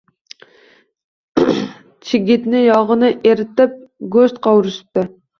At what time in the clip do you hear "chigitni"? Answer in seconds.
2.11-2.61